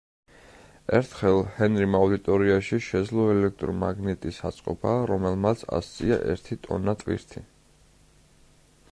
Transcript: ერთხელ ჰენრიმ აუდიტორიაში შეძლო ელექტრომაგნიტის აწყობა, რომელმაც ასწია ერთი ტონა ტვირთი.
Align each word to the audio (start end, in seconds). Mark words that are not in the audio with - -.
ერთხელ 0.99 1.35
ჰენრიმ 1.57 1.97
აუდიტორიაში 1.97 2.79
შეძლო 2.85 3.25
ელექტრომაგნიტის 3.33 4.39
აწყობა, 4.51 4.93
რომელმაც 5.11 5.61
ასწია 5.81 6.17
ერთი 6.37 6.57
ტონა 6.65 6.97
ტვირთი. 7.03 7.45